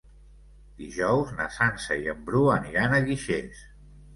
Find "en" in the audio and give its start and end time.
2.15-2.25